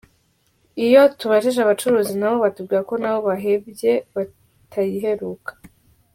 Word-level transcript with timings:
Iyo 0.85 1.01
tubajije 1.19 1.59
abacuruzi 1.61 2.13
nabo 2.19 2.37
batubwira 2.45 2.81
ko 2.89 2.93
nabo 3.01 3.19
bahebye 3.27 3.91
batayiheruka. 4.15 5.51